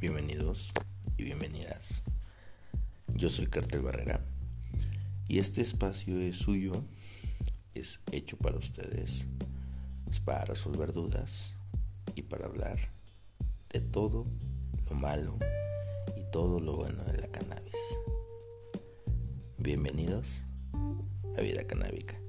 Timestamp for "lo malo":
14.88-15.36